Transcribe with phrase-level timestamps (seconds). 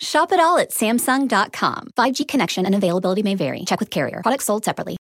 [0.00, 1.88] Shop it all at Samsung.com.
[1.96, 3.64] 5G connection and availability may vary.
[3.64, 4.20] Check with carrier.
[4.22, 4.96] Products sold separately.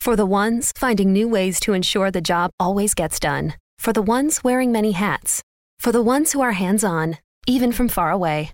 [0.00, 3.54] For the ones finding new ways to ensure the job always gets done.
[3.78, 5.42] For the ones wearing many hats.
[5.78, 8.50] For the ones who are hands on, even from far away.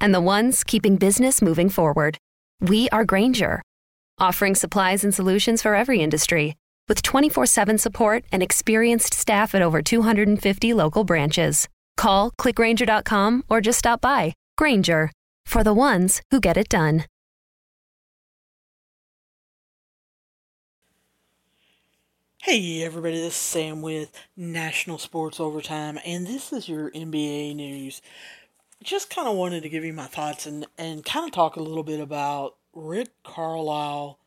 [0.00, 2.18] And the ones keeping business moving forward.
[2.60, 3.62] We are Grainger,
[4.18, 6.54] offering supplies and solutions for every industry
[6.88, 11.68] with 24 7 support and experienced staff at over 250 local branches.
[11.96, 14.34] Call clickgrainger.com or just stop by.
[14.56, 15.10] Grainger,
[15.46, 17.04] for the ones who get it done.
[22.42, 28.02] Hey everybody, this is Sam with National Sports Overtime, and this is your NBA news.
[28.82, 31.62] Just kind of wanted to give you my thoughts and, and kind of talk a
[31.62, 34.18] little bit about Rick Carlisle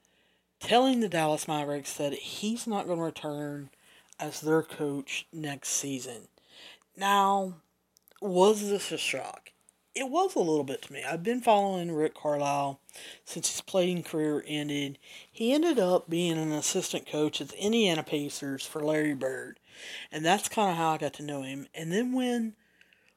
[0.59, 3.69] telling the Dallas Mavericks that he's not going to return
[4.19, 6.29] as their coach next season.
[6.97, 7.55] Now,
[8.21, 9.44] was this a shock?
[9.95, 11.05] It was a little bit to me.
[11.05, 12.81] I've been following Rick Carlisle
[13.23, 14.99] since his playing career ended.
[15.31, 19.57] He ended up being an assistant coach at the Indiana Pacers for Larry Bird,
[20.11, 21.67] and that's kind of how I got to know him.
[21.73, 22.55] And then when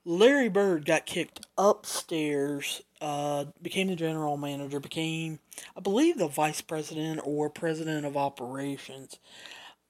[0.04, 5.40] Larry Bird got kicked upstairs, uh, became the general manager, became,
[5.76, 9.18] I believe, the vice president or president of operations.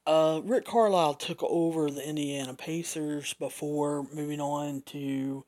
[0.07, 5.45] Uh, Rick Carlisle took over the Indiana Pacers before moving on to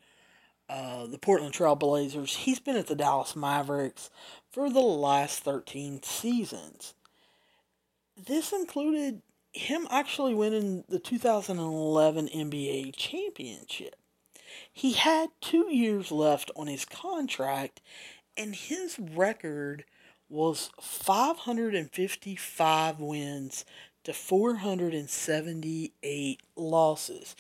[0.72, 2.38] uh, the Portland Trail Blazers.
[2.38, 4.09] He's been at the Dallas Mavericks
[4.50, 6.94] for the last 13 seasons.
[8.16, 13.97] This included him actually winning the 2011 NBA championship.
[14.71, 17.81] He had two years left on his contract,
[18.37, 19.83] and his record
[20.30, 23.65] was 555 wins
[24.05, 27.36] to 478 losses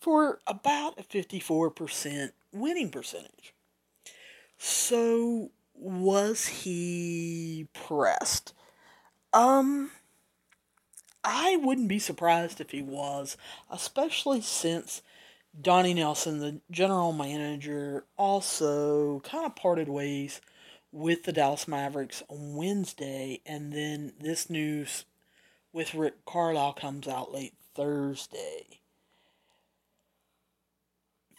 [0.00, 3.54] for about a 54% winning percentage.
[4.58, 8.54] So, was he pressed?
[9.32, 9.90] Um,
[11.22, 13.36] I wouldn't be surprised if he was,
[13.70, 15.02] especially since
[15.60, 20.40] Donnie Nelson, the general manager, also kind of parted ways
[20.92, 25.04] with the Dallas Mavericks on Wednesday, and then this news
[25.72, 28.80] with Rick Carlisle comes out late Thursday.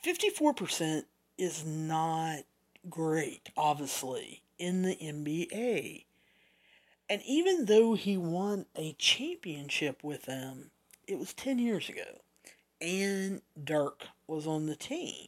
[0.08, 1.04] 54%
[1.38, 2.40] is not
[2.90, 6.06] great, obviously, in the NBA.
[7.10, 10.72] And even though he won a championship with them,
[11.08, 12.22] it was 10 years ago.
[12.80, 15.28] And Dirk was on the team.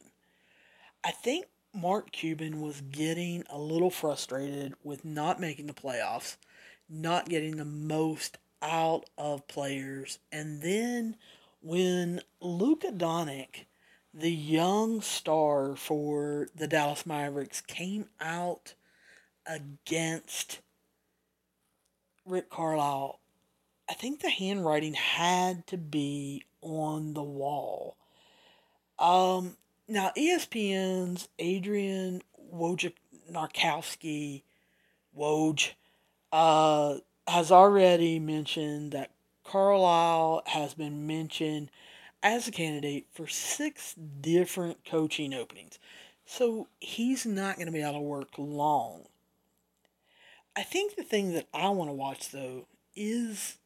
[1.04, 6.36] I think Mark Cuban was getting a little frustrated with not making the playoffs,
[6.88, 10.18] not getting the most out of players.
[10.32, 11.16] And then
[11.62, 13.64] when Luka Doncic,
[14.12, 18.74] the young star for the Dallas Mavericks, came out
[19.46, 20.60] against
[22.26, 23.18] Rick Carlisle,
[23.88, 27.96] I think the handwriting had to be on the wall.
[28.98, 29.56] Um,
[29.88, 32.22] now ESPN's Adrian
[32.54, 34.42] Wojnarowski,
[35.18, 35.72] Woj,
[36.32, 39.10] uh, has already mentioned that
[39.42, 41.70] Carlisle has been mentioned
[42.22, 45.78] as a candidate for six different coaching openings.
[46.26, 49.06] So he's not going to be out of work long.
[50.56, 53.58] I think the thing that I want to watch though is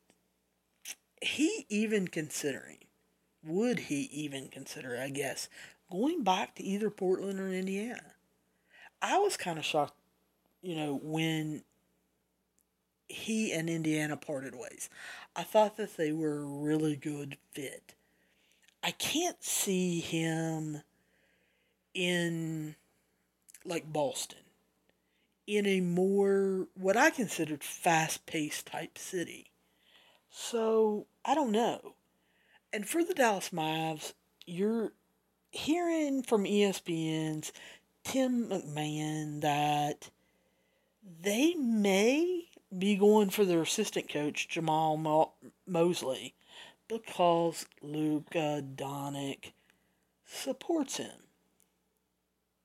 [1.20, 2.78] he even considering,
[3.42, 5.48] would he even consider, I guess,
[5.90, 8.12] going back to either Portland or Indiana?
[9.02, 9.96] I was kind of shocked,
[10.62, 11.62] you know, when
[13.08, 14.88] he and Indiana parted ways.
[15.36, 17.94] I thought that they were a really good fit.
[18.84, 20.82] I can't see him
[21.94, 22.76] in
[23.64, 24.40] like Boston
[25.46, 29.50] in a more what I considered fast-paced type city.
[30.28, 31.94] So, I don't know.
[32.74, 34.12] And for the Dallas Mavs,
[34.44, 34.92] you're
[35.50, 37.52] hearing from ESPN's
[38.02, 40.10] Tim McMahon that
[41.22, 45.32] they may be going for their assistant coach, Jamahl Mo-
[45.66, 46.34] Mosley,
[46.88, 49.52] because Luka Doncic
[50.24, 51.10] supports him.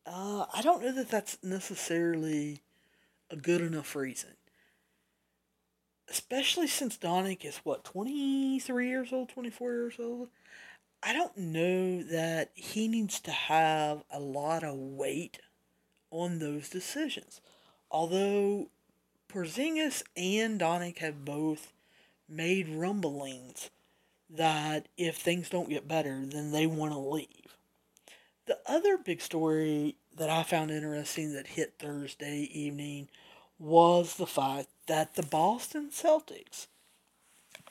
[0.06, 2.62] Uh, I don't know that that's necessarily
[3.30, 4.32] a good enough reason.
[6.10, 10.30] especially since Donick is what, 23 years old, 24 years old.
[11.04, 15.40] I don't know that he needs to have a lot of weight
[16.12, 17.42] on those decisions.
[17.92, 18.70] Although
[19.32, 21.74] Porzingis and Donick have both
[22.28, 23.70] made rumblings
[24.30, 27.58] that if things don't get better, then they want to leave.
[28.46, 33.10] The other big story that I found interesting that hit Thursday evening
[33.58, 36.68] was the fact that the Boston Celtics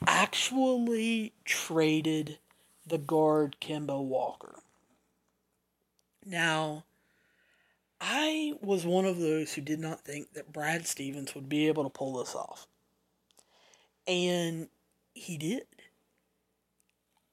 [0.06, 2.38] actually traded
[2.86, 4.60] the guard Kemba Walker.
[6.24, 6.84] Now,
[8.00, 11.84] I was one of those who did not think that Brad Stevens would be able
[11.84, 12.66] to pull this off.
[14.06, 14.68] And
[15.14, 15.62] he did.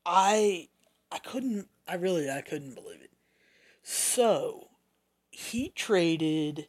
[0.06, 0.70] I
[1.12, 3.12] I couldn't I really I couldn't believe it.
[3.84, 4.70] So,
[5.30, 6.68] he traded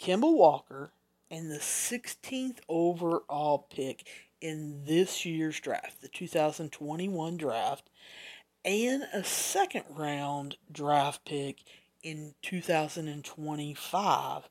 [0.00, 0.92] Kemba Walker
[1.30, 4.06] and the 16th overall pick
[4.40, 7.90] in this year's draft, the 2021 draft,
[8.64, 11.62] and a second round draft pick
[12.02, 14.48] in 2025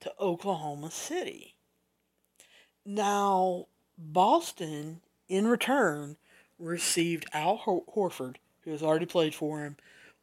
[0.00, 1.54] to Oklahoma City.
[2.84, 3.66] Now,
[3.96, 6.16] Boston, in return,
[6.58, 9.76] received Al Horford, who has already played for him,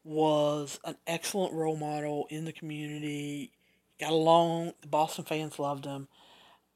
[0.03, 3.51] was an excellent role model in the community.
[3.99, 6.07] Got along, the Boston fans loved him.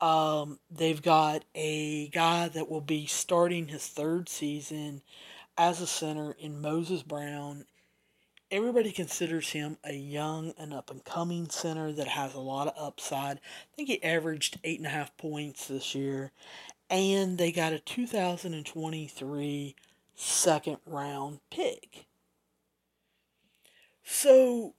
[0.01, 5.01] Um, they've got a guy that will be starting his third season
[5.57, 7.65] as a center in Moses Brown.
[8.49, 12.73] Everybody considers him a young and up and coming center that has a lot of
[12.77, 13.37] upside.
[13.37, 16.31] I think he averaged eight and a half points this year.
[16.89, 19.75] And they got a 2023
[20.15, 22.07] second round pick.
[24.03, 24.73] So,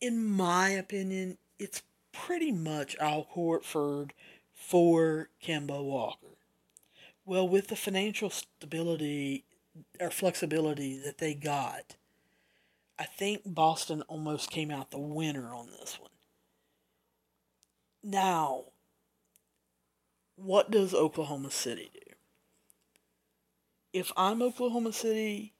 [0.00, 4.10] in my opinion, it's pretty much Al Horford
[4.54, 6.36] for Kemba Walker.
[7.24, 9.44] Well, with the financial stability
[10.00, 11.96] or flexibility that they got,
[12.98, 16.10] I think Boston almost came out the winner on this one.
[18.02, 18.64] Now,
[20.40, 22.12] what does Oklahoma City do?
[23.92, 25.54] If I'm Oklahoma City,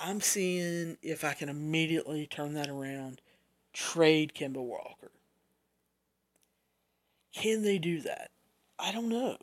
[0.00, 3.20] I'm seeing if I can immediately turn that around,
[3.72, 5.12] trade Kemba Walker.
[7.32, 8.30] Can they do that?
[8.78, 9.36] I don't know.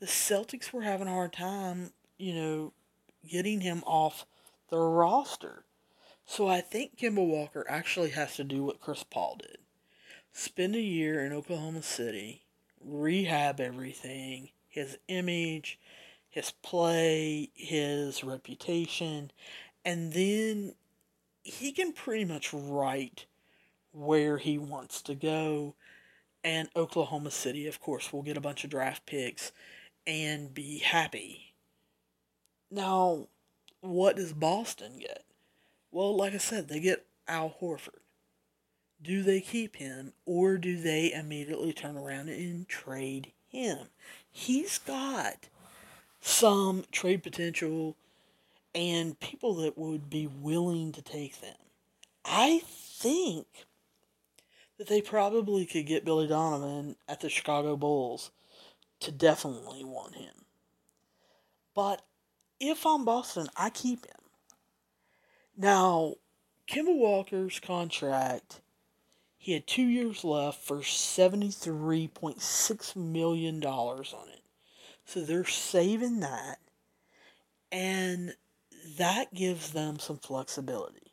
[0.00, 2.72] The Celtics were having a hard time, you know,
[3.28, 4.24] getting him off
[4.70, 5.64] the roster.
[6.24, 9.58] So I think Kemba Walker actually has to do what Chris Paul did.
[10.32, 12.45] Spend a year in Oklahoma City,
[12.86, 15.78] rehab everything, his image,
[16.28, 19.30] his play, his reputation,
[19.84, 20.74] and then
[21.42, 23.26] he can pretty much write
[23.92, 25.74] where he wants to go
[26.46, 29.50] and Oklahoma City, of course, will get a bunch of draft picks
[30.06, 31.54] and be happy.
[32.70, 33.26] Now,
[33.80, 35.24] what does Boston get?
[35.90, 37.98] Well, like I said, they get Al Horford.
[39.02, 43.88] Do they keep him or do they immediately turn around and trade him?
[44.30, 45.48] He's got
[46.20, 47.96] some trade potential
[48.74, 51.56] and people that would be willing to take them.
[52.24, 53.46] I think
[54.76, 58.30] that they probably could get Billy Donovan at the Chicago Bulls
[59.00, 60.44] to definitely want him.
[61.74, 62.02] But
[62.60, 64.12] if I'm Boston, I keep him.
[65.56, 66.14] Now,
[66.68, 68.60] Kemba Walker's contract,
[69.36, 74.42] he had two years left for $73.6 million on it.
[75.04, 76.58] So they're saving that,
[77.70, 78.34] and
[78.98, 81.06] that gives them some flexibility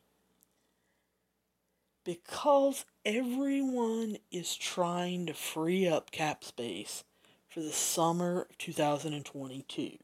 [2.04, 7.04] because everyone is trying to free up cap space
[7.48, 9.98] for the summer of 2022.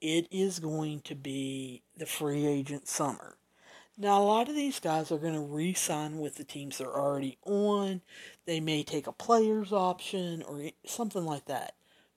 [0.00, 3.36] It is going to be the free agent summer.
[3.96, 6.88] Now, a lot of these guys are going to re sign with the teams they're
[6.88, 8.00] already on.
[8.44, 11.74] They may take a player's option or something like that.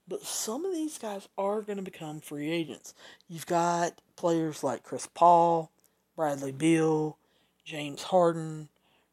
[0.07, 2.95] But some of these guys are going to become free agents.
[3.27, 5.69] You've got players like Chris Paul,
[6.15, 7.17] Bradley Beal,
[7.63, 8.69] James Harden,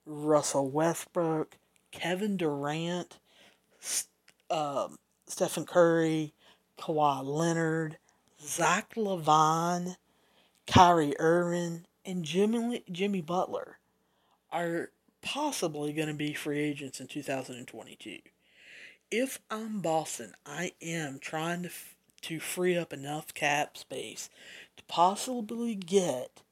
[0.07, 1.59] Russell Westbrook,
[1.91, 3.19] Kevin Durant,
[4.51, 6.33] um, Stephen Curry,
[6.79, 7.99] Kawhi Leonard,
[8.41, 9.97] Zach LaVine,
[10.67, 13.79] Kyrie Irving, and Jimmy, Jimmy Butler
[14.53, 14.91] are
[15.23, 18.19] possibly going to be free agents in 2022.
[19.11, 24.29] If I'm Boston, I am trying to, f- to free up enough cap space
[24.77, 26.43] to possibly get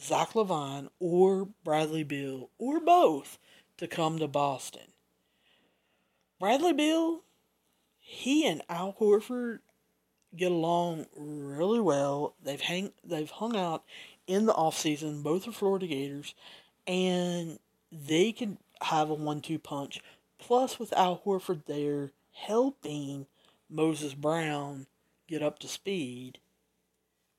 [0.00, 3.38] Zach LaVine or Bradley Beal or both
[3.78, 4.92] to come to Boston.
[6.38, 7.22] Bradley Beal,
[7.98, 9.58] he and Al Horford
[10.36, 12.34] get along really well.
[12.42, 13.84] They've hang they've hung out
[14.28, 15.22] in the off season.
[15.22, 16.34] Both are Florida Gators,
[16.86, 17.58] and
[17.90, 20.00] they can have a one-two punch.
[20.38, 23.26] Plus, with Al Horford there helping
[23.68, 24.86] Moses Brown
[25.26, 26.38] get up to speed,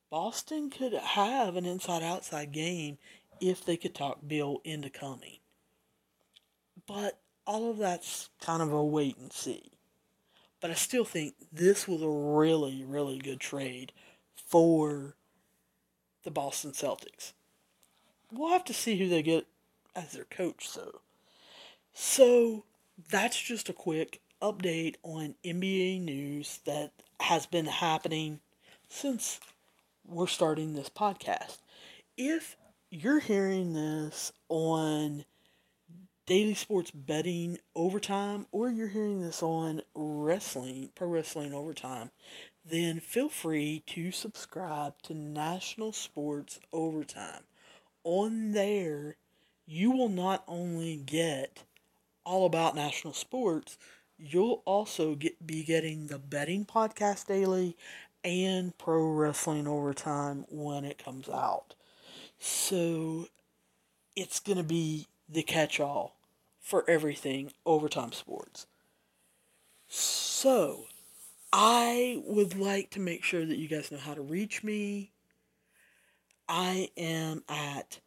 [0.09, 2.97] Boston could have an inside-outside game
[3.39, 5.37] if they could talk Beal into coming.
[6.85, 9.71] But all of that's kind of a wait and see.
[10.59, 13.93] But I still think this was a really, really good trade
[14.35, 15.15] for
[16.23, 17.33] the Boston Celtics.
[18.31, 19.47] We'll have to see who they get
[19.95, 21.01] as their coach, so.
[21.93, 22.65] So
[23.09, 28.39] that's just a quick update on NBA news that has been happening
[28.87, 29.39] since
[30.05, 31.57] we're starting this podcast.
[32.17, 32.55] If
[32.89, 35.25] you're hearing this on
[36.29, 42.11] daily sports betting overtime or you're hearing this on wrestling, pro wrestling overtime,
[42.63, 47.41] then feel free to subscribe to National Sports Overtime.
[48.03, 49.15] On there,
[49.65, 51.63] you will not only get
[52.23, 53.79] all about national sports,
[54.19, 57.75] you'll also get be getting the betting podcast daily
[58.23, 61.73] and pro wrestling overtime when it comes out.
[62.37, 63.29] So
[64.15, 66.18] it's going to be the catch all
[66.61, 68.67] for everything overtime sports.
[69.87, 70.85] So,
[71.51, 75.11] I would like to make sure that you guys know how to reach me.
[76.47, 77.99] I am at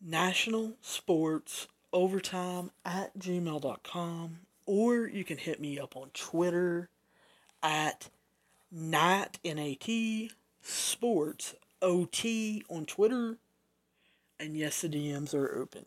[0.00, 6.88] National Sports Overtime at gmail.com, or you can hit me up on Twitter
[7.62, 8.10] at
[8.72, 13.38] Nat N-A-T Sports OT on Twitter.
[14.40, 15.86] And yes, the DMs are open.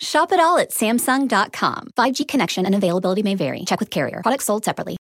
[0.00, 1.90] Shop it all at Samsung.com.
[1.96, 3.64] 5G connection and availability may vary.
[3.66, 4.22] Check with carrier.
[4.22, 4.96] Products sold separately.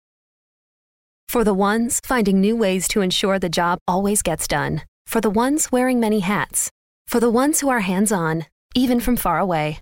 [1.28, 4.82] For the ones finding new ways to ensure the job always gets done.
[5.06, 6.70] For the ones wearing many hats.
[7.08, 8.46] For the ones who are hands on,
[8.76, 9.80] even from far away.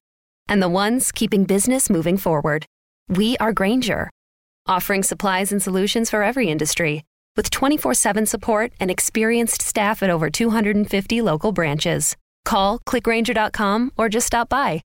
[0.48, 2.64] And the ones keeping business moving forward.
[3.08, 4.08] We are Grainger,
[4.66, 7.04] offering supplies and solutions for every industry
[7.36, 12.16] with 24 7 support and experienced staff at over 250 local branches.
[12.44, 14.80] Call clickgrainger.com or just stop by.